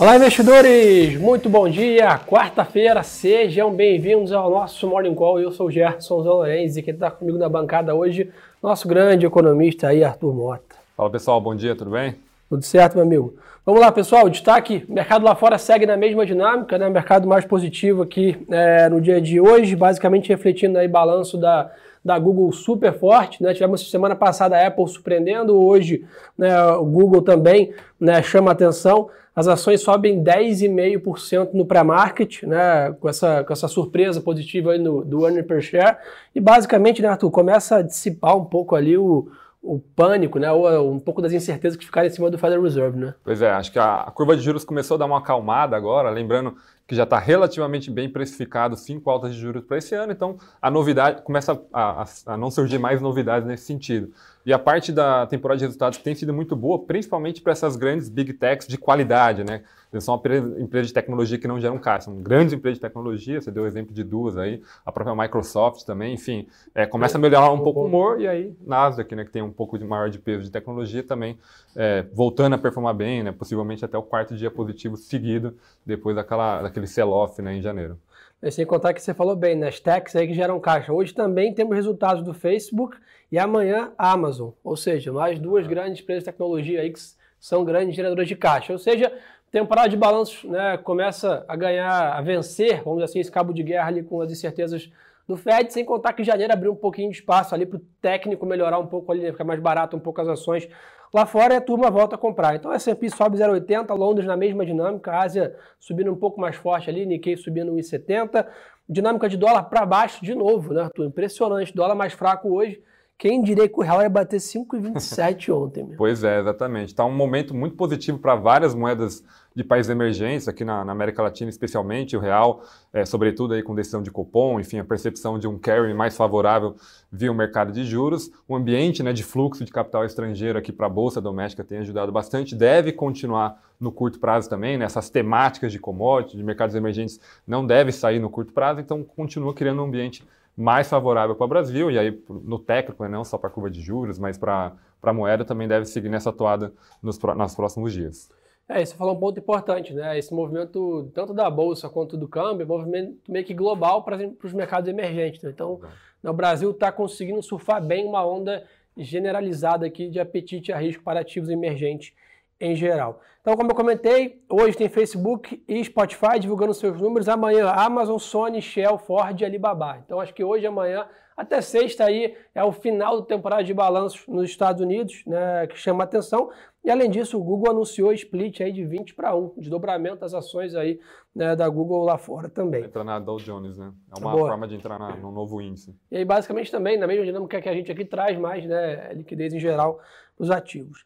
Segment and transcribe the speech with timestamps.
[0.00, 1.18] Olá, investidores!
[1.20, 2.18] Muito bom dia!
[2.18, 5.38] Quarta-feira, sejam bem-vindos ao nosso Morning Call.
[5.38, 8.30] Eu sou o Gerson Zalorenzi e quem está comigo na bancada hoje,
[8.62, 10.76] nosso grande economista aí, Arthur Mota.
[10.96, 12.16] Fala pessoal, bom dia, tudo bem?
[12.48, 13.34] Tudo certo, meu amigo.
[13.64, 14.28] Vamos lá, pessoal.
[14.28, 16.88] Destaque: mercado lá fora segue na mesma dinâmica, né?
[16.88, 21.70] Mercado mais positivo aqui é, no dia de hoje, basicamente refletindo aí balanço da,
[22.04, 23.42] da Google super forte.
[23.42, 23.54] Né?
[23.54, 26.04] Tivemos semana passada a Apple surpreendendo, hoje
[26.36, 29.08] né, o Google também né, chama atenção.
[29.34, 35.02] As ações sobem 10,5% no pré-market, né, com, essa, com essa surpresa positiva aí no,
[35.02, 35.96] do earning per share.
[36.34, 39.28] E basicamente, né, Arthur, começa a dissipar um pouco ali o,
[39.62, 42.98] o pânico, né, ou um pouco das incertezas que ficaram em cima do Federal Reserve,
[42.98, 43.14] né?
[43.24, 46.10] Pois é, acho que a, a curva de juros começou a dar uma acalmada agora,
[46.10, 46.54] lembrando
[46.92, 50.70] que já está relativamente bem precificado cinco altas de juros para esse ano, então a
[50.70, 54.12] novidade começa a, a, a, não surgir mais novidades nesse sentido.
[54.44, 58.10] E a parte da temporada de resultados tem sido muito boa, principalmente para essas grandes
[58.10, 59.62] big techs de qualidade, né?
[59.92, 60.20] Eles são
[60.58, 63.66] empresas de tecnologia que não geram caixa, são grandes empresas de tecnologia, você deu o
[63.66, 67.80] exemplo de duas aí, a própria Microsoft também, enfim, é, começa a melhorar um pouco
[67.80, 70.50] o humor e aí Nasdaq, né, que tem um pouco de maior de peso de
[70.50, 71.38] tecnologia também,
[71.76, 76.62] é, voltando a performar bem, né, possivelmente até o quarto dia positivo seguido, depois daquela,
[76.62, 77.98] daquele sell-off né, em janeiro.
[78.42, 80.92] E sem contar que você falou bem, né, techs aí que geram caixa.
[80.92, 82.96] Hoje também temos resultados do Facebook
[83.30, 86.98] e amanhã a Amazon, ou seja, mais duas grandes empresas de tecnologia aí que
[87.38, 88.72] são grandes geradoras de caixa.
[88.72, 89.12] Ou seja,
[89.50, 93.62] temporada de balanços né, começa a ganhar, a vencer, vamos dizer assim, esse cabo de
[93.62, 94.90] guerra ali com as incertezas
[95.28, 98.44] do Fed, sem contar que janeiro abriu um pouquinho de espaço ali para o técnico
[98.44, 100.68] melhorar um pouco ali, né, ficar mais barato um pouco as ações
[101.12, 102.56] lá fora a turma volta a comprar.
[102.56, 107.04] Então S&P sobe 0,80, Londres na mesma dinâmica, Ásia subindo um pouco mais forte ali,
[107.04, 108.46] Nikkei subindo 1,70,
[108.88, 111.06] dinâmica de dólar para baixo de novo, né, Arthur?
[111.06, 112.82] Impressionante, dólar mais fraco hoje,
[113.22, 115.84] quem diria que o real ia bater 5,27 ontem?
[115.84, 115.96] Meu?
[115.96, 116.88] Pois é, exatamente.
[116.88, 119.22] Está um momento muito positivo para várias moedas
[119.54, 123.76] de países emergentes, aqui na, na América Latina especialmente, o real, é, sobretudo aí com
[123.76, 126.74] decisão de cupom, enfim, a percepção de um carry mais favorável
[127.12, 128.28] via o mercado de juros.
[128.48, 132.10] O ambiente né, de fluxo de capital estrangeiro aqui para a Bolsa Doméstica tem ajudado
[132.10, 134.84] bastante, deve continuar no curto prazo também, né?
[134.84, 139.54] essas temáticas de commodities, de mercados emergentes não devem sair no curto prazo, então continua
[139.54, 140.24] criando um ambiente
[140.56, 143.70] mais favorável para o Brasil, e aí no técnico, né, não só para a curva
[143.70, 148.30] de juros, mas para a moeda também deve seguir nessa toada nos, nos próximos dias.
[148.68, 150.16] É, você falou um ponto importante, né?
[150.16, 154.16] Esse movimento, tanto da Bolsa quanto do câmbio, é um movimento meio que global para
[154.42, 155.42] os mercados emergentes.
[155.42, 155.50] Né?
[155.50, 155.80] Então,
[156.22, 158.64] né, o Brasil está conseguindo surfar bem uma onda
[158.96, 162.14] generalizada aqui de apetite a risco para ativos emergentes
[162.62, 163.20] em geral.
[163.40, 167.28] Então, como eu comentei, hoje tem Facebook e Spotify divulgando seus números.
[167.28, 169.98] Amanhã, Amazon, Sony, Shell, Ford e Alibaba.
[169.98, 171.04] Então, acho que hoje amanhã,
[171.36, 175.76] até sexta aí, é o final da temporada de balanços nos Estados Unidos, né, que
[175.76, 176.50] chama atenção.
[176.84, 180.76] E além disso, o Google anunciou split aí de 20 para 1, desdobramento das ações
[180.76, 181.00] aí
[181.34, 182.84] né, da Google lá fora também.
[182.84, 183.92] Entrar na Dow Jones, né?
[184.14, 184.50] É uma Boa.
[184.50, 185.96] forma de entrar na, no novo índice.
[186.12, 189.52] E aí, basicamente, também, na mesma dinâmica que a gente aqui traz mais, né, liquidez
[189.52, 189.98] em geral
[190.36, 191.04] para os ativos.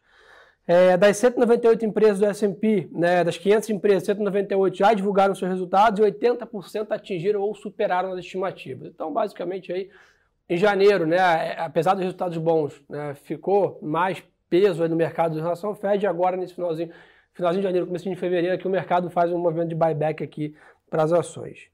[0.67, 5.99] É, das 198 empresas do S&P, né, das 500 empresas, 198 já divulgaram seus resultados
[5.99, 8.89] e 80% atingiram ou superaram as estimativas.
[8.93, 9.89] Então, basicamente, aí,
[10.49, 15.41] em janeiro, né, é, apesar dos resultados bons, né, ficou mais peso no mercado em
[15.41, 16.91] relação ao Fed, e agora nesse finalzinho,
[17.33, 20.53] finalzinho de janeiro, começo de fevereiro, que o mercado faz um movimento de buyback aqui
[20.89, 21.69] para as ações.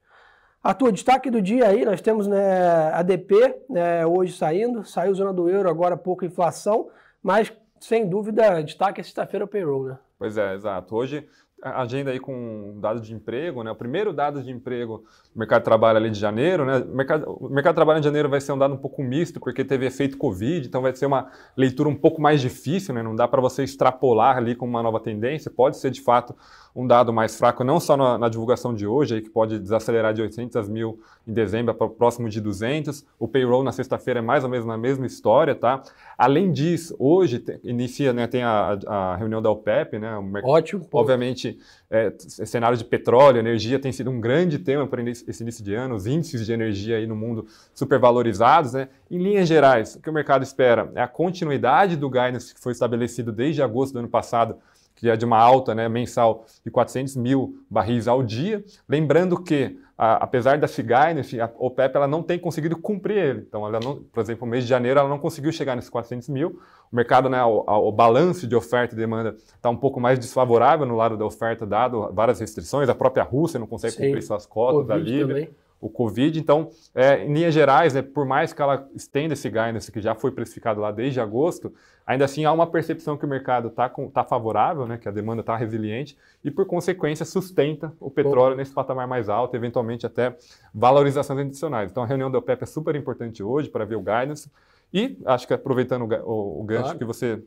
[0.64, 5.50] Arthur, destaque do dia aí, nós temos né, ADP né, hoje saindo, saiu zona do
[5.50, 6.90] euro, agora pouca inflação,
[7.22, 7.52] mas
[7.84, 10.00] sem dúvida, destaque é sexta-feira o payroll, né?
[10.18, 10.96] Pois é, exato.
[10.96, 11.28] Hoje,
[11.63, 13.72] agenda aí com dados de emprego, né?
[13.72, 15.03] O primeiro dado de emprego
[15.34, 16.79] do mercado de trabalho ali de janeiro, né?
[16.79, 19.40] O mercado, o mercado de trabalho de janeiro vai ser um dado um pouco misto,
[19.40, 23.01] porque teve efeito Covid, então vai ser uma leitura um pouco mais difícil, né?
[23.01, 25.50] Não dá para você extrapolar ali com uma nova tendência.
[25.50, 26.35] Pode ser, de fato,
[26.75, 30.13] um dado mais fraco, não só na, na divulgação de hoje, aí, que pode desacelerar
[30.13, 33.06] de 800 mil em dezembro para próximo de 200.
[33.19, 35.84] O payroll na sexta-feira é mais ou menos na mesma história, tá?
[36.18, 40.18] Além disso, hoje te, inicia, né, tem a, a, reunião da OPEP, né?
[40.44, 40.88] Ótimo.
[40.92, 41.53] Obviamente,
[41.90, 45.96] é, cenário de petróleo, energia tem sido um grande tema para esse início de ano,
[45.96, 48.90] os índices de energia aí no mundo supervalorizados, né?
[49.10, 52.72] Em linhas gerais, o que o mercado espera é a continuidade do guidance que foi
[52.72, 54.58] estabelecido desde agosto do ano passado
[54.96, 58.64] que é de uma alta né, mensal de 400 mil barris ao dia.
[58.88, 63.46] Lembrando que, a, apesar da guidance, a OPEP ela não tem conseguido cumprir ele.
[63.48, 66.28] Então, ela não, por exemplo, no mês de janeiro ela não conseguiu chegar nesses 400
[66.28, 66.60] mil.
[66.92, 70.86] O mercado, né, o, o balanço de oferta e demanda está um pouco mais desfavorável
[70.86, 72.90] no lado da oferta, dado várias restrições.
[72.90, 74.08] A própria Rússia não consegue Sim.
[74.08, 75.28] cumprir suas cotas, da Líbia.
[75.28, 75.50] Também.
[75.83, 76.39] O Covid.
[76.39, 80.15] Então, é, em linhas gerais, né, por mais que ela estenda esse guidance que já
[80.15, 81.74] foi precificado lá desde agosto,
[82.07, 85.41] ainda assim há uma percepção que o mercado está tá favorável, né, que a demanda
[85.41, 88.57] está resiliente e, por consequência, sustenta o petróleo Bom.
[88.57, 90.38] nesse patamar mais alto, eventualmente até
[90.74, 91.91] valorizações adicionais.
[91.91, 94.50] Então, a reunião da OPEP é super importante hoje para ver o guidance.
[94.94, 96.97] E, acho que aproveitando o, o gancho claro.
[96.97, 97.44] que você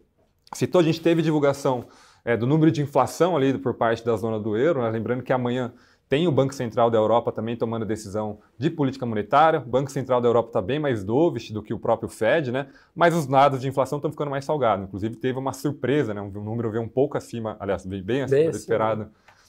[0.53, 1.87] citou, a gente teve divulgação
[2.23, 5.33] é, do número de inflação ali por parte da zona do euro, né, lembrando que
[5.33, 5.73] amanhã
[6.09, 9.61] tem o Banco Central da Europa também tomando decisão de política monetária.
[9.61, 12.69] O Banco Central da Europa está bem mais dovish do que o próprio Fed, né?
[12.95, 14.87] Mas os dados de inflação estão ficando mais salgados.
[14.87, 16.21] Inclusive, teve uma surpresa, né?
[16.21, 19.09] Um número veio um pouco acima, aliás, bem acima bem do esperado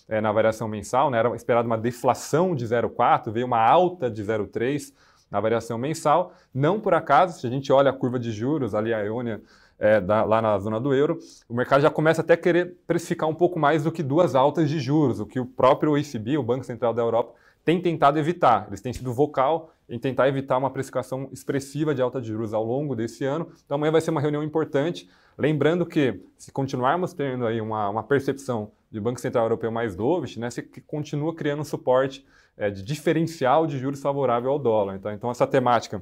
[0.09, 1.19] é, na variação mensal, né?
[1.19, 4.93] Era esperado uma deflação de 0,4, veio uma alta de 0,3
[5.29, 6.33] na variação mensal.
[6.53, 9.41] Não por acaso, se a gente olha a curva de juros, ali a Iônia
[9.79, 13.29] é, da, lá na zona do euro, o mercado já começa até a querer precificar
[13.29, 16.43] um pouco mais do que duas altas de juros, o que o próprio ECB, o
[16.43, 17.33] Banco Central da Europa,
[17.63, 18.65] tem tentado evitar.
[18.67, 22.63] Eles têm sido vocal em tentar evitar uma precificação expressiva de alta de juros ao
[22.63, 23.51] longo desse ano.
[23.65, 25.09] Então amanhã vai ser uma reunião importante.
[25.37, 30.37] Lembrando que, se continuarmos tendo aí uma, uma percepção de Banco Central Europeu mais dovish,
[30.37, 32.25] né, você continua criando um suporte
[32.57, 34.95] é, de diferencial de juros favorável ao dólar.
[34.95, 36.01] Então, então essa temática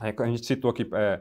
[0.00, 1.20] é, a gente citou aqui, é,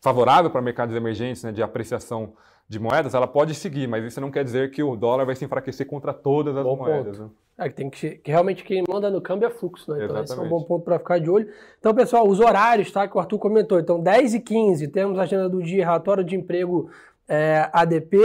[0.00, 2.32] favorável para mercados emergentes, né, de apreciação
[2.68, 5.44] de moedas, ela pode seguir, mas isso não quer dizer que o dólar vai se
[5.44, 7.18] enfraquecer contra todas as bom moedas.
[7.18, 7.28] Né?
[7.58, 10.04] É, que tem que, que, realmente quem manda no câmbio é fluxo, né?
[10.04, 10.32] Então Exatamente.
[10.32, 11.48] esse é um bom ponto para ficar de olho.
[11.78, 13.08] Então, pessoal, os horários, tá?
[13.08, 13.78] Que o Arthur comentou.
[13.78, 16.90] Então, 10 e 15 temos a agenda do dia, relatório de emprego
[17.26, 18.18] é, ADP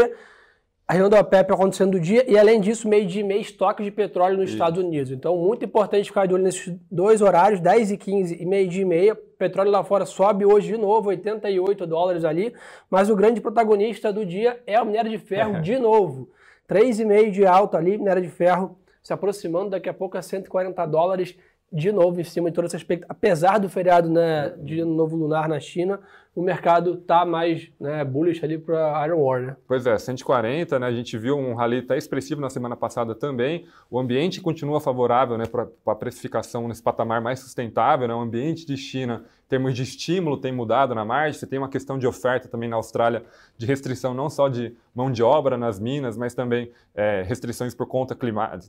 [0.87, 3.83] a reunião da OPEP acontecendo do dia e, além disso, meio dia e meio, estoque
[3.83, 4.55] de petróleo nos Isso.
[4.55, 5.11] Estados Unidos.
[5.11, 8.81] Então, muito importante ficar de olho nesses dois horários, 10 e 15 e meio dia
[8.81, 9.15] e meia.
[9.15, 12.53] Petróleo lá fora sobe hoje de novo, 88 dólares ali,
[12.89, 15.59] mas o grande protagonista do dia é o minério de ferro é.
[15.61, 16.29] de novo.
[16.69, 21.35] 3,5 de alta ali, minério de ferro se aproximando daqui a pouco a 140 dólares
[21.71, 23.11] de novo em cima de toda essa expectativa.
[23.11, 25.99] Apesar do feriado né, de Novo Lunar na China,
[26.33, 29.55] o mercado tá mais né, bullish ali para Iron Ore, né?
[29.67, 30.87] Pois é, 140, né?
[30.87, 33.65] A gente viu um rally até expressivo na semana passada também.
[33.89, 38.13] O ambiente continua favorável né, para a precificação nesse patamar mais sustentável, né?
[38.13, 41.37] O ambiente de China, em termos de estímulo, tem mudado na margem.
[41.37, 43.25] Você tem uma questão de oferta também na Austrália,
[43.57, 47.87] de restrição não só de mão de obra nas minas, mas também é, restrições por
[47.87, 48.17] conta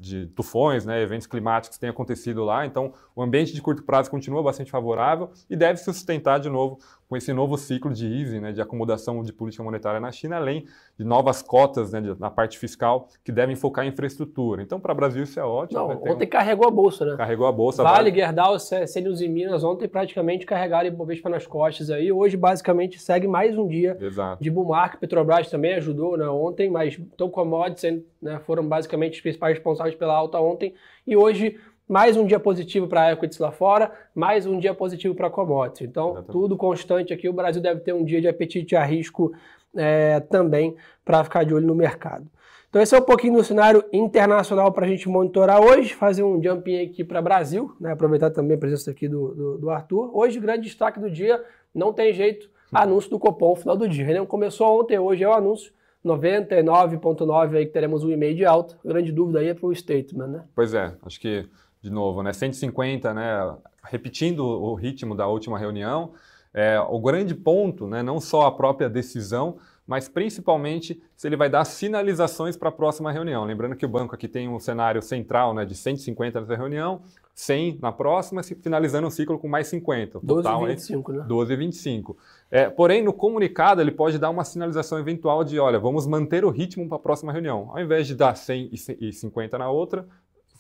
[0.00, 2.66] de tufões, né, eventos climáticos que têm acontecido lá.
[2.66, 6.78] Então, o ambiente de curto prazo continua bastante favorável e deve se sustentar de novo
[7.12, 10.64] com esse novo ciclo de easing, né, de acomodação de política monetária na China, além
[10.98, 14.62] de novas cotas né, de, na parte fiscal que devem focar em infraestrutura.
[14.62, 15.78] Então, para o Brasil isso é ótimo.
[15.78, 16.30] Não, né, ontem um...
[16.30, 17.14] carregou a bolsa, né?
[17.18, 17.82] Carregou a bolsa.
[17.82, 18.14] Vale, vale...
[18.14, 22.10] Gerdau, Celios e Minas ontem praticamente carregaram Ibovespa nas costas aí.
[22.10, 24.42] Hoje, basicamente, segue mais um dia Exato.
[24.42, 24.98] de bull market.
[24.98, 30.14] Petrobras também ajudou né, ontem, mas então commodities né, foram basicamente os principais responsáveis pela
[30.14, 30.72] alta ontem.
[31.06, 31.58] E hoje
[31.92, 35.86] mais um dia positivo para equities lá fora, mais um dia positivo para commodities.
[35.86, 36.32] Então, Exatamente.
[36.32, 37.28] tudo constante aqui.
[37.28, 39.30] O Brasil deve ter um dia de apetite a risco
[39.76, 40.74] é, também
[41.04, 42.26] para ficar de olho no mercado.
[42.70, 46.42] Então, esse é um pouquinho do cenário internacional para a gente monitorar hoje, fazer um
[46.42, 47.92] jumping aqui para Brasil, né?
[47.92, 50.16] aproveitar também a presença aqui do, do, do Arthur.
[50.16, 54.06] Hoje, grande destaque do dia, não tem jeito, anúncio do Copom final do dia.
[54.06, 54.24] Né?
[54.24, 55.70] Começou ontem, hoje é o anúncio.
[56.02, 58.76] 99,9 aí que teremos um e-mail de alta.
[58.82, 60.44] Grande dúvida aí é para o statement, né?
[60.52, 61.46] Pois é, acho que
[61.82, 62.32] de novo, né?
[62.32, 63.55] 150, né?
[63.82, 66.12] Repetindo o ritmo da última reunião.
[66.55, 68.02] É, o grande ponto, né?
[68.02, 73.10] Não só a própria decisão, mas principalmente se ele vai dar sinalizações para a próxima
[73.10, 73.44] reunião.
[73.44, 77.03] Lembrando que o banco aqui tem um cenário central né, de 150 nessa reunião,
[77.34, 80.20] 100 na próxima, finalizando o ciclo com mais 50.
[80.20, 81.27] Total, 12,25, né?
[81.29, 82.17] 12,25.
[82.51, 86.51] É, porém, no comunicado, ele pode dar uma sinalização eventual de, olha, vamos manter o
[86.51, 87.70] ritmo para a próxima reunião.
[87.72, 88.70] Ao invés de dar 100
[89.01, 90.06] e 50 na outra,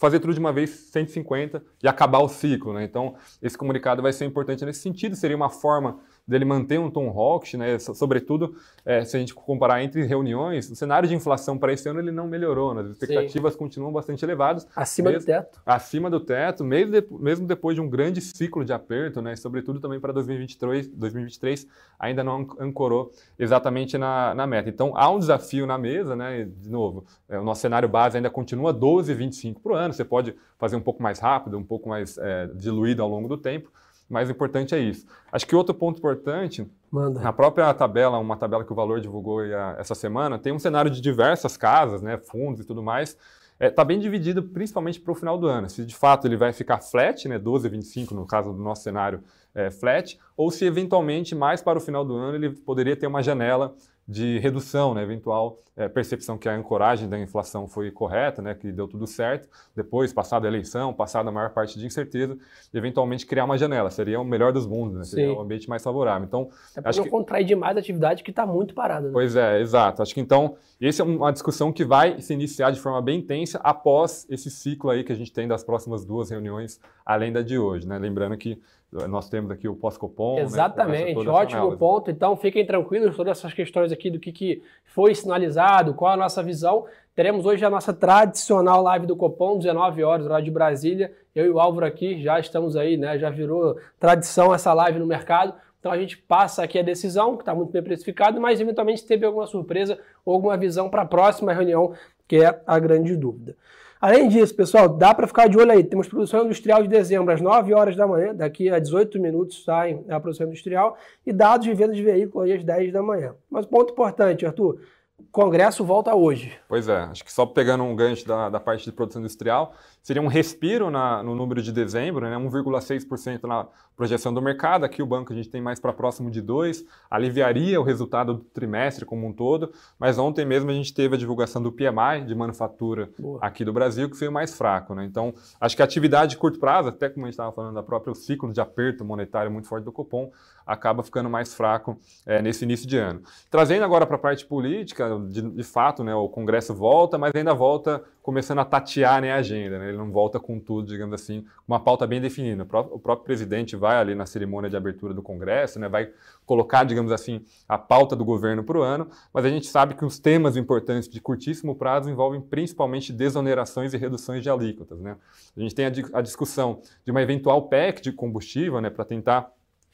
[0.02, 2.72] fazer tudo de uma vez 150 e acabar o ciclo.
[2.72, 2.82] Né?
[2.82, 6.00] Então, esse comunicado vai ser importante nesse sentido, seria uma forma
[6.32, 7.78] dele manter um tom hawkish, né?
[7.78, 12.00] sobretudo é, se a gente comparar entre reuniões, o cenário de inflação para esse ano
[12.00, 12.82] ele não melhorou, né?
[12.82, 13.58] as expectativas Sim.
[13.58, 14.66] continuam bastante elevadas.
[14.74, 15.60] Acima mesmo, do teto.
[15.64, 19.36] Acima do teto, mesmo, de, mesmo depois de um grande ciclo de aperto, né?
[19.36, 21.66] sobretudo também para 2023, 2023
[21.98, 24.68] ainda não ancorou exatamente na, na meta.
[24.68, 26.44] Então há um desafio na mesa, né?
[26.44, 30.76] de novo, é, o nosso cenário base ainda continua 12,25 por ano, você pode fazer
[30.76, 33.70] um pouco mais rápido, um pouco mais é, diluído ao longo do tempo,
[34.12, 35.06] mais importante é isso.
[35.30, 37.20] Acho que outro ponto importante, Manda.
[37.20, 39.42] na própria tabela, uma tabela que o Valor divulgou
[39.78, 43.70] essa semana, tem um cenário de diversas casas, né, fundos e tudo mais, está é,
[43.70, 45.70] tá bem dividido principalmente para o final do ano.
[45.70, 49.22] Se de fato ele vai ficar flat, né, 12,25 no caso do nosso cenário
[49.54, 53.22] é, flat, ou se eventualmente mais para o final do ano ele poderia ter uma
[53.22, 53.74] janela
[54.06, 58.70] de redução, né, eventual é, percepção que a ancoragem da inflação foi correta, né, que
[58.70, 62.36] deu tudo certo, depois, passada a eleição, passada a maior parte de incerteza,
[62.74, 65.36] eventualmente criar uma janela, seria o melhor dos mundos, né, seria Sim.
[65.36, 66.26] um ambiente mais favorável.
[66.26, 69.06] Então, é acho não que contrair demais a atividade que está muito parada.
[69.06, 69.12] Né?
[69.12, 70.02] Pois é, exato.
[70.02, 73.58] Acho que então, essa é uma discussão que vai se iniciar de forma bem intensa
[73.62, 77.58] após esse ciclo aí que a gente tem das próximas duas reuniões, além da de
[77.58, 78.60] hoje, né, lembrando que
[78.92, 80.36] nós temos aqui o pós-copom.
[80.36, 82.10] Né, Exatamente, né, ótimo ponto.
[82.10, 86.42] Então, fiquem tranquilos, todas essas questões aqui do que, que foi sinalizado, qual a nossa
[86.42, 86.84] visão.
[87.14, 91.12] Teremos hoje a nossa tradicional live do Copom, 19 horas, hora de Brasília.
[91.34, 93.18] Eu e o Álvaro aqui já estamos aí, né?
[93.18, 95.54] Já virou tradição essa live no mercado.
[95.78, 99.26] Então a gente passa aqui a decisão, que está muito bem precificado, mas eventualmente teve
[99.26, 101.92] alguma surpresa ou alguma visão para a próxima reunião,
[102.28, 103.56] que é a grande dúvida.
[104.02, 105.84] Além disso, pessoal, dá para ficar de olho aí.
[105.84, 110.00] Temos produção industrial de dezembro às 9 horas da manhã, daqui a 18 minutos sai
[110.08, 113.36] a produção industrial, e dados de venda de veículos às 10 da manhã.
[113.48, 114.80] Mas ponto importante, Arthur,
[115.18, 116.52] o Congresso volta hoje.
[116.68, 120.20] Pois é, acho que só pegando um gancho da, da parte de produção industrial, seria
[120.20, 123.66] um respiro na, no número de dezembro, né, 1,6% na
[123.96, 124.84] projeção do mercado.
[124.84, 128.44] Aqui o banco a gente tem mais para próximo de 2%, aliviaria o resultado do
[128.44, 132.34] trimestre como um todo, mas ontem mesmo a gente teve a divulgação do PMI de
[132.34, 133.38] manufatura Boa.
[133.40, 134.94] aqui do Brasil, que foi o mais fraco.
[134.94, 135.04] Né?
[135.04, 137.82] Então, acho que a atividade de curto prazo, até como a gente estava falando da
[137.82, 140.32] própria ciclo de aperto monetário muito forte do Copom,
[140.66, 143.22] acaba ficando mais fraco é, nesse início de ano.
[143.50, 147.54] Trazendo agora para a parte política, de, de fato, né, o Congresso volta, mas ainda
[147.54, 149.78] volta começando a tatear né, a agenda.
[149.78, 149.88] Né?
[149.88, 152.62] Ele não volta com tudo, digamos assim, uma pauta bem definida.
[152.62, 156.10] O próprio, o próprio, presidente vai ali na cerimônia de abertura do Congresso, né, vai
[156.46, 160.04] colocar, digamos assim, a pauta do governo para o ano, mas a gente sabe que
[160.04, 165.00] os temas importantes de curtíssimo prazo envolvem principalmente desonerações e reduções de alíquotas.
[165.00, 165.16] Né?
[165.56, 169.50] A gente tem a, a discussão de uma eventual PEC de combustível né, para tentar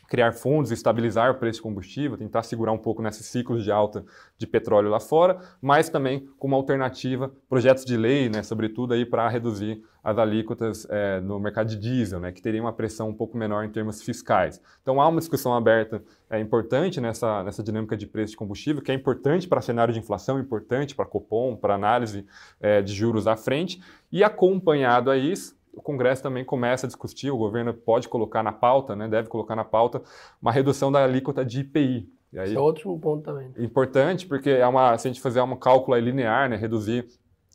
[0.09, 4.05] criar fundos, estabilizar o preço de combustível, tentar segurar um pouco nesses ciclos de alta
[4.39, 9.29] de petróleo lá fora, mas também como alternativa projetos de lei, né, sobretudo aí para
[9.29, 13.37] reduzir as alíquotas é, no mercado de diesel, né, que teria uma pressão um pouco
[13.37, 14.61] menor em termos fiscais.
[14.81, 18.91] Então há uma discussão aberta é, importante nessa, nessa dinâmica de preço de combustível, que
[18.91, 22.25] é importante para cenário de inflação, importante para Copom, para análise
[22.59, 27.31] é, de juros à frente, e acompanhado a isso, o Congresso também começa a discutir,
[27.31, 30.03] o governo pode colocar na pauta, né, deve colocar na pauta,
[30.43, 32.09] uma redução da alíquota de IPI.
[32.33, 33.53] E aí, Esse é outro ponto também.
[33.57, 37.07] Importante, porque é uma, se a gente fizer um cálculo linear, né, reduzir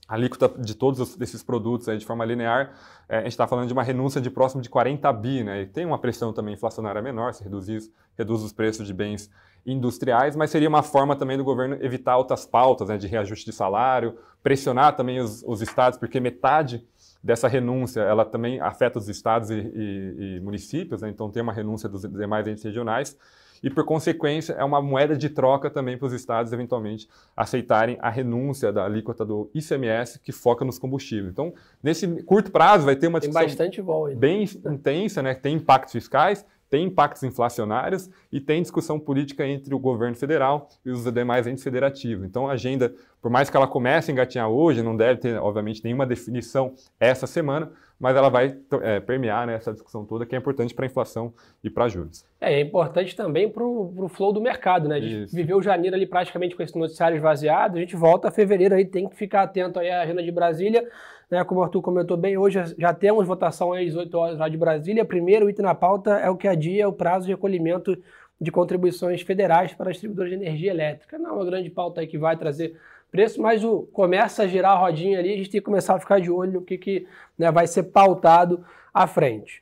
[0.08, 2.74] a alíquota de todos esses produtos aí de forma linear,
[3.08, 5.62] é, a gente está falando de uma renúncia de próximo de 40 bi, né?
[5.62, 7.80] E tem uma pressão também inflacionária menor, se reduzir,
[8.18, 9.30] reduz os preços de bens
[9.66, 13.54] industriais, mas seria uma forma também do governo evitar outras pautas né, de reajuste de
[13.54, 16.86] salário, pressionar também os, os estados, porque metade
[17.24, 21.10] dessa renúncia, ela também afeta os estados e, e, e municípios, né?
[21.10, 23.18] então tem uma renúncia dos demais entes regionais,
[23.64, 28.10] e por consequência é uma moeda de troca também para os estados eventualmente aceitarem a
[28.10, 31.32] renúncia da alíquota do ICMS que foca nos combustíveis.
[31.32, 33.82] Então, nesse curto prazo vai ter uma discussão bastante
[34.18, 35.34] bem intensa, né?
[35.34, 40.90] tem impactos fiscais, tem impactos inflacionários e tem discussão política entre o governo federal e
[40.90, 42.26] os demais entes federativos.
[42.26, 45.84] Então, a agenda, por mais que ela comece a engatinhar hoje, não deve ter, obviamente,
[45.84, 50.38] nenhuma definição essa semana, mas ela vai é, permear né, essa discussão toda que é
[50.40, 51.32] importante para a inflação
[51.64, 52.26] e para juros.
[52.42, 54.96] É, é importante também para o flow do mercado, né?
[54.96, 55.36] A gente Isso.
[55.36, 59.08] viveu janeiro ali praticamente com esse noticiário esvaziado, a gente volta a fevereiro aí, tem
[59.08, 60.90] que ficar atento aí à agenda de Brasília.
[61.30, 64.58] Né, como o Arthur comentou bem, hoje já temos votação às 18 horas lá de
[64.58, 65.06] Brasília.
[65.06, 67.98] Primeiro item na pauta é o que adia o prazo de recolhimento
[68.40, 71.18] de contribuições federais para distribuidores de energia elétrica.
[71.18, 72.76] Não é uma grande pauta aí que vai trazer
[73.10, 76.00] preço, mas o, começa a girar a rodinha ali, a gente tem que começar a
[76.00, 79.62] ficar de olho no que, que né, vai ser pautado à frente.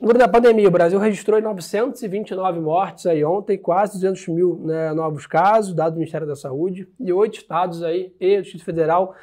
[0.00, 5.26] No da pandemia, o Brasil registrou 929 mortes aí ontem, quase 200 mil né, novos
[5.26, 9.14] casos, dado do Ministério da Saúde, e oito estados aí e o Distrito Federal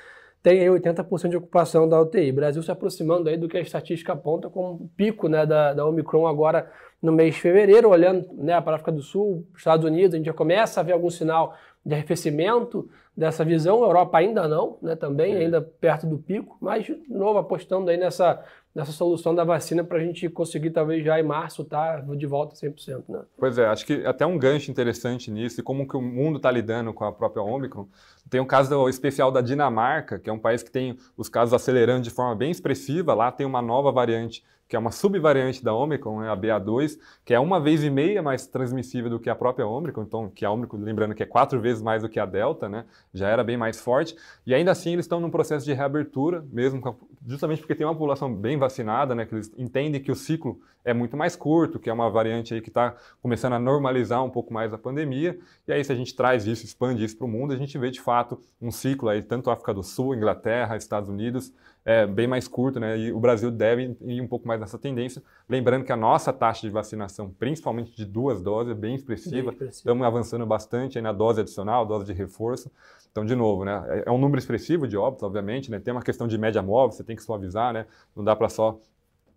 [0.48, 2.32] tem aí 80% de ocupação da UTI.
[2.32, 6.26] Brasil se aproximando aí do que a estatística aponta como pico né, da, da Omicron
[6.26, 10.18] agora no mês de fevereiro, olhando né, para a África do Sul, Estados Unidos, a
[10.18, 11.54] gente já começa a ver algum sinal
[11.86, 15.40] de arrefecimento dessa visão, a Europa ainda não, né, também, é.
[15.40, 18.42] ainda perto do pico, mas de novo apostando aí nessa
[18.78, 22.28] nessa solução da vacina para a gente conseguir, talvez já em março, estar tá de
[22.28, 23.06] volta 100%.
[23.10, 23.22] Né?
[23.36, 26.52] Pois é, acho que até um gancho interessante nisso, e como que o mundo está
[26.52, 27.88] lidando com a própria Omicron,
[28.30, 32.04] tem um caso especial da Dinamarca, que é um país que tem os casos acelerando
[32.04, 36.22] de forma bem expressiva, lá tem uma nova variante que é uma subvariante da Omicron,
[36.22, 39.66] né, a BA2, que é uma vez e meia mais transmissível do que a própria
[39.66, 42.68] Omicron, então que a Omicron, lembrando que é quatro vezes mais do que a Delta,
[42.68, 46.46] né, já era bem mais forte, e ainda assim eles estão num processo de reabertura,
[46.52, 50.60] mesmo justamente porque tem uma população bem vacinada, né, que eles entendem que o ciclo
[50.84, 54.30] é muito mais curto, que é uma variante aí que está começando a normalizar um
[54.30, 57.30] pouco mais a pandemia, e aí se a gente traz isso, expande isso para o
[57.30, 61.10] mundo, a gente vê de fato um ciclo aí, tanto África do Sul, Inglaterra, Estados
[61.10, 61.54] Unidos,
[61.88, 63.00] é, bem mais curto, né?
[63.00, 65.24] E o Brasil deve ir um pouco mais nessa tendência.
[65.48, 69.54] Lembrando que a nossa taxa de vacinação, principalmente de duas doses, é bem expressiva.
[69.58, 72.70] Bem Estamos avançando bastante na dose adicional, dose de reforço.
[73.10, 73.82] Então, de novo, né?
[73.88, 75.80] É, é um número expressivo de óbitos, obviamente, né?
[75.80, 77.86] Tem uma questão de média móvel, você tem que suavizar, né?
[78.14, 78.78] Não dá para só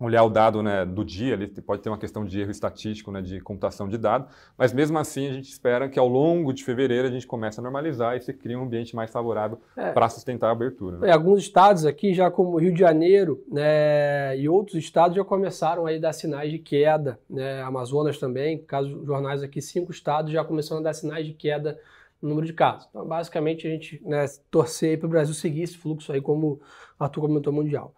[0.01, 3.21] olhar o dado né, do dia, ali pode ter uma questão de erro estatístico, né,
[3.21, 4.27] de computação de dado,
[4.57, 7.63] mas mesmo assim a gente espera que ao longo de fevereiro a gente comece a
[7.63, 9.93] normalizar e se cria um ambiente mais favorável é.
[9.93, 10.99] para sustentar a abertura.
[10.99, 11.11] Né?
[11.11, 15.87] É, alguns estados aqui, já como Rio de Janeiro né, e outros estados já começaram
[15.87, 20.81] a dar sinais de queda, né, Amazonas também, caso jornais aqui, cinco estados já começaram
[20.81, 21.79] a dar sinais de queda
[22.23, 22.87] no número de casos.
[22.91, 26.61] Então, basicamente, a gente né, torcer para o Brasil seguir esse fluxo aí, como
[26.99, 27.95] a Arthur comentou mundial.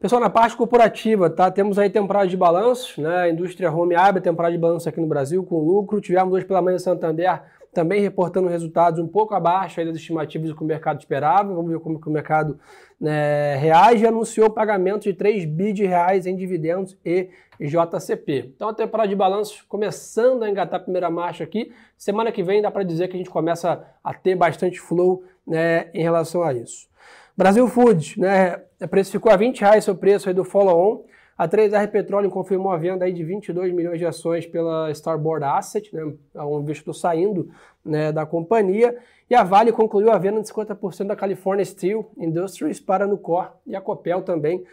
[0.00, 1.50] Pessoal, na parte corporativa, tá?
[1.50, 3.16] Temos aí temporada de balanços, né?
[3.18, 6.00] A indústria home abre temporada de balanço aqui no Brasil com lucro.
[6.00, 10.64] Tivemos hoje pela manhã Santander também reportando resultados um pouco abaixo das estimativas que o
[10.64, 11.52] mercado esperava.
[11.52, 12.58] Vamos ver como que o mercado
[12.98, 14.06] né, reage.
[14.06, 17.28] Anunciou pagamento de 3 bi de reais em dividendos e
[17.60, 18.54] JCP.
[18.56, 21.74] Então a temporada de balanços começando a engatar a primeira marcha aqui.
[21.98, 25.90] Semana que vem dá para dizer que a gente começa a ter bastante flow né,
[25.92, 26.88] em relação a isso.
[27.36, 31.04] Brasil Foods, né, precificou a 20 reais seu preço do follow-on.
[31.36, 35.94] A 3R Petróleo confirmou a venda aí de 22 milhões de ações pela Starboard Asset,
[35.94, 37.50] né, é um investidor saindo
[37.84, 38.96] né, da companhia.
[39.28, 43.52] E a Vale concluiu a venda de 50% da California Steel Industries para a Nucor
[43.66, 44.64] e a Copel também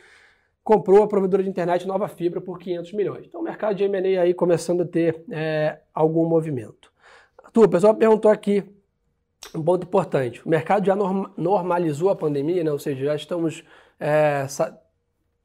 [0.61, 3.25] comprou a provedora de internet Nova Fibra por 500 milhões.
[3.25, 6.91] Então o mercado de M&A aí começando a ter é, algum movimento.
[7.41, 8.65] Arthur, o pessoal perguntou aqui
[9.55, 10.41] um ponto importante.
[10.45, 12.71] O mercado já normalizou a pandemia, né?
[12.71, 13.63] ou seja, já estamos
[13.99, 14.45] é,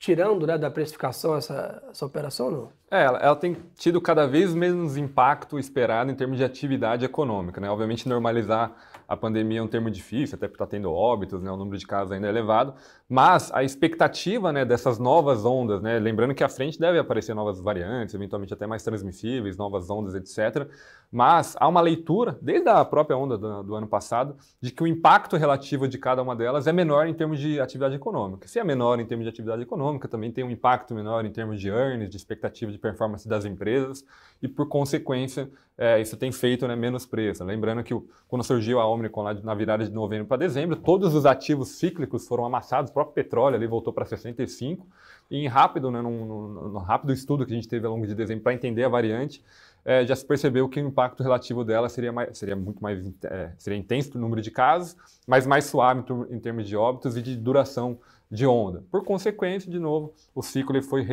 [0.03, 2.69] tirando né, da precificação essa, essa operação, não?
[2.91, 7.61] É, ela, ela, tem tido cada vez menos impacto esperado em termos de atividade econômica.
[7.61, 7.71] Né?
[7.71, 8.73] Obviamente, normalizar
[9.09, 11.51] a pandemia é um termo difícil, até porque está tendo óbitos, né?
[11.51, 12.75] o número de casos ainda é elevado,
[13.13, 15.99] mas a expectativa né, dessas novas ondas, né?
[15.99, 20.67] lembrando que à frente deve aparecer novas variantes, eventualmente até mais transmissíveis, novas ondas, etc.
[21.13, 24.87] Mas há uma leitura, desde a própria onda do, do ano passado, de que o
[24.87, 28.49] impacto relativo de cada uma delas é menor em termos de atividade econômica.
[28.49, 31.61] Se é menor em termos de atividade econômica, também tem um impacto menor em termos
[31.61, 34.07] de earnings, de expectativa de performance das empresas
[34.41, 37.45] e, por consequência, é, isso tem feito né, menos preço.
[37.45, 37.95] Lembrando que
[38.27, 42.27] quando surgiu a Omnicom lá na virada de novembro para dezembro, todos os ativos cíclicos
[42.27, 44.87] foram amassados, próprio petróleo ali voltou para 65,
[45.31, 48.15] e em rápido, né, num, num, rápido estudo que a gente teve ao longo de
[48.15, 49.43] dezembro para entender a variante,
[49.85, 53.51] é, já se percebeu que o impacto relativo dela seria, mais, seria muito mais é,
[53.59, 57.37] seria intenso no número de casos, mas mais suave em, termos de óbitos e de
[57.37, 57.99] duração
[58.31, 58.85] de onda.
[58.91, 61.07] Por consequência, de novo, o ciclo foi,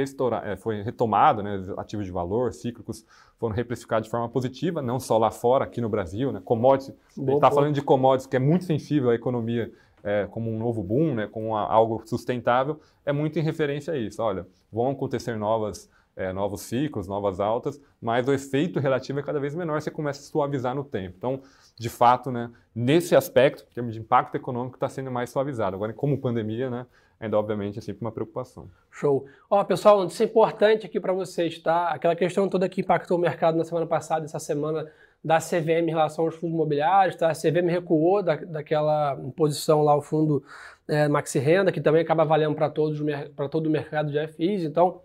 [0.43, 3.05] é, foi retomado, né, ativos de valor, cíclicos
[3.37, 6.31] foram reprecificados de forma positiva, não só lá fora, aqui no Brasil.
[6.31, 9.71] Né, commodities, a gente está falando de commodities que é muito sensível à economia
[10.03, 13.97] é, como um novo boom, né, como uma, algo sustentável, é muito em referência a
[13.97, 14.21] isso.
[14.21, 19.39] Olha, vão acontecer novas é, novos ciclos, novas altas, mas o efeito relativo é cada
[19.39, 21.15] vez menor, você começa a suavizar no tempo.
[21.17, 21.41] Então,
[21.77, 25.77] de fato, né, nesse aspecto, em termos de impacto econômico, está sendo mais suavizado.
[25.77, 26.85] Agora, como pandemia, né,
[27.17, 28.69] ainda obviamente é sempre uma preocupação.
[28.91, 29.27] Show.
[29.49, 31.87] Ó, pessoal, isso é importante aqui para vocês, tá?
[31.87, 34.91] Aquela questão toda que impactou o mercado na semana passada, essa semana
[35.23, 37.29] da CVM em relação aos fundos imobiliários, tá?
[37.29, 40.43] A CVM recuou da, daquela posição lá, o fundo
[40.87, 45.01] é, Maxi Renda, que também acaba valendo para todo o mercado de FIs, então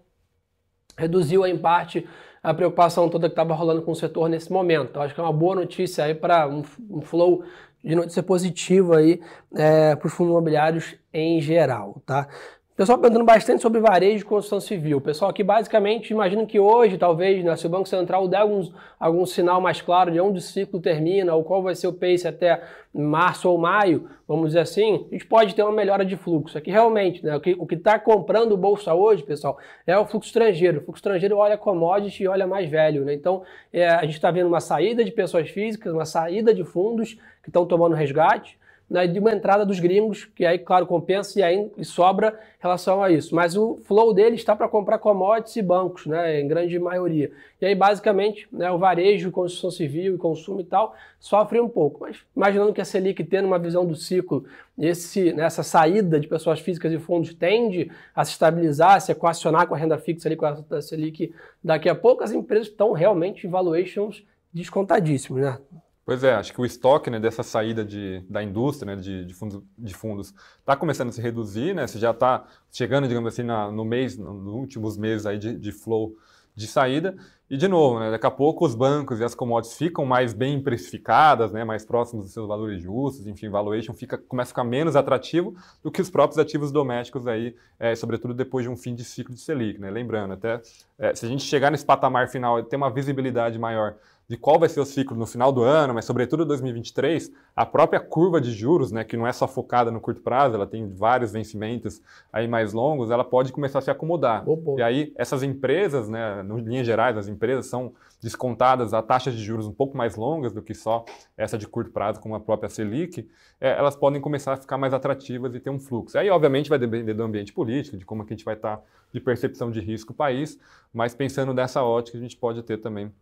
[0.96, 2.06] reduziu em parte
[2.42, 4.90] a preocupação toda que estava rolando com o setor nesse momento.
[4.90, 7.42] Então, acho que é uma boa notícia aí para um, um, flow
[7.82, 9.20] de notícia positiva aí
[9.54, 12.28] é, para os fundos imobiliários em geral, tá?
[12.76, 15.00] Pessoal perguntando bastante sobre varejo e construção civil.
[15.00, 19.24] Pessoal aqui basicamente imagino que hoje, talvez, né, se o Banco Central der algum, algum
[19.24, 22.60] sinal mais claro de onde o ciclo termina, ou qual vai ser o pace até
[22.92, 26.58] março ou maio, vamos dizer assim, a gente pode ter uma melhora de fluxo.
[26.58, 29.56] Aqui realmente, né, o que está comprando bolsa hoje, pessoal,
[29.86, 30.80] é o fluxo estrangeiro.
[30.80, 33.04] O fluxo estrangeiro olha commodity e olha mais velho.
[33.04, 33.14] Né?
[33.14, 37.14] Então, é, a gente está vendo uma saída de pessoas físicas, uma saída de fundos
[37.40, 38.58] que estão tomando resgate.
[38.88, 42.62] Né, de uma entrada dos gringos, que aí, claro, compensa e aí e sobra em
[42.62, 43.34] relação a isso.
[43.34, 47.30] Mas o flow dele está para comprar commodities e bancos, né, em grande maioria.
[47.60, 52.00] E aí, basicamente, né, o varejo, construção civil e consumo e tal, sofre um pouco.
[52.00, 54.44] Mas imaginando que a Selic, tendo uma visão do ciclo,
[54.78, 59.66] esse, nessa né, saída de pessoas físicas e fundos tende a se estabilizar, se equacionar
[59.66, 63.46] com a renda fixa ali, com a Selic daqui a pouco, as empresas estão realmente
[63.46, 65.58] em valuations descontadíssimos, né?
[66.04, 69.94] Pois é, acho que o estoque né, dessa saída de, da indústria né, de, de,
[69.94, 71.86] fundos está começando a se reduzir, né?
[71.86, 75.72] Você já está chegando, digamos assim, na, no mês, nos últimos meses aí de, de
[75.72, 76.14] flow
[76.54, 77.16] de saída.
[77.50, 80.62] E de novo, né, daqui a pouco os bancos e as commodities ficam mais bem
[80.62, 84.96] precificadas, né, mais próximos dos seus valores justos, enfim, valuation fica, começa a ficar menos
[84.96, 89.04] atrativo do que os próprios ativos domésticos aí, é, sobretudo depois de um fim de
[89.04, 89.90] ciclo de Selic, né?
[89.90, 90.60] Lembrando, até
[90.98, 93.96] é, se a gente chegar nesse patamar final e ter uma visibilidade maior
[94.28, 98.00] de qual vai ser o ciclo no final do ano, mas sobretudo 2023, a própria
[98.00, 101.32] curva de juros, né, que não é só focada no curto prazo, ela tem vários
[101.32, 102.00] vencimentos
[102.32, 104.44] aí mais longos, ela pode começar a se acomodar.
[104.78, 109.44] E aí essas empresas, né, em linhas gerais, as empresas são descontadas a taxas de
[109.44, 111.04] juros um pouco mais longas do que só
[111.36, 113.28] essa de curto prazo, como a própria Selic,
[113.60, 116.16] é, elas podem começar a ficar mais atrativas e ter um fluxo.
[116.16, 118.80] Aí, obviamente, vai depender do ambiente político, de como que a gente vai estar
[119.12, 120.58] de percepção de risco o país,
[120.92, 123.12] mas pensando dessa ótica, a gente pode ter também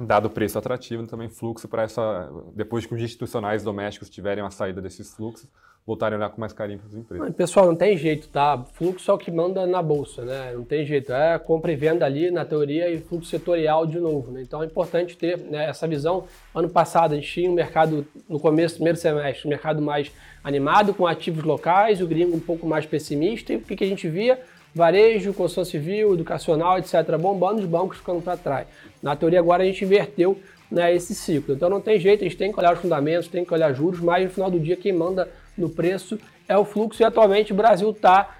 [0.00, 4.50] dado o preço atrativo, também fluxo para essa, depois que os institucionais domésticos tiverem a
[4.50, 5.48] saída desses fluxos,
[5.86, 7.34] voltarem a olhar com mais carinho para as empresas.
[7.34, 8.64] Pessoal, não tem jeito, tá?
[8.72, 10.52] Fluxo é o que manda na bolsa, né?
[10.54, 11.12] Não tem jeito.
[11.12, 14.40] É compra e venda ali na teoria e fluxo setorial de novo, né?
[14.40, 16.24] Então é importante ter né, essa visão.
[16.54, 20.10] Ano passado a gente tinha um mercado, no começo, primeiro semestre, um mercado mais
[20.42, 23.52] animado, com ativos locais, o gringo um pouco mais pessimista.
[23.52, 24.40] E o que, que a gente via?
[24.74, 28.66] Varejo, construção civil, educacional, etc., bombando, os bancos ficando para trás.
[29.02, 30.38] Na teoria, agora a gente inverteu
[30.70, 31.54] né, esse ciclo.
[31.54, 34.00] Então não tem jeito, a gente tem que olhar os fundamentos, tem que olhar juros,
[34.00, 37.54] mas no final do dia quem manda no preço é o fluxo e atualmente o
[37.54, 38.36] Brasil está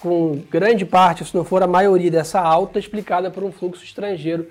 [0.00, 4.46] com grande parte, se não for a maioria dessa alta, explicada por um fluxo estrangeiro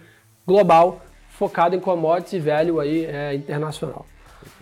[0.45, 4.05] global focado em commodities e velho aí é, internacional.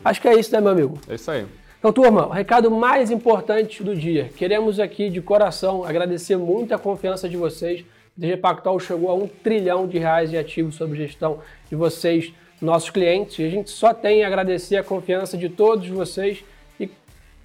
[0.03, 0.99] Acho que é isso, né, meu amigo?
[1.07, 1.45] É isso aí.
[1.85, 4.31] Então, turma, o recado mais importante do dia.
[4.35, 7.85] Queremos aqui de coração agradecer muito a confiança de vocês.
[8.17, 12.89] DG Pactual chegou a um trilhão de reais de ativos sob gestão de vocês, nossos
[12.89, 13.37] clientes.
[13.37, 16.43] E a gente só tem a agradecer a confiança de todos vocês
[16.79, 16.89] e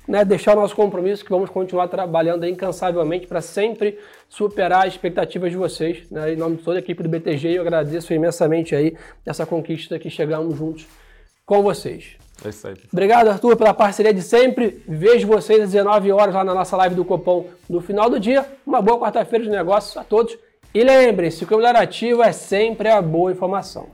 [0.08, 5.50] né, deixar o nosso compromisso que vamos continuar trabalhando incansavelmente para sempre superar as expectativas
[5.50, 6.10] de vocês.
[6.10, 6.32] Né?
[6.32, 10.08] Em nome de toda a equipe do BTG, eu agradeço imensamente aí essa conquista que
[10.08, 10.86] chegamos juntos
[11.44, 12.16] com vocês.
[12.44, 12.74] É isso aí.
[12.92, 14.82] Obrigado, Arthur, pela parceria de sempre.
[14.88, 18.46] Vejo vocês às 19 horas lá na nossa live do Copom no final do dia.
[18.66, 20.36] Uma boa quarta-feira de negócios a todos.
[20.72, 23.88] E lembrem-se que o melhor ativo é sempre a boa informação.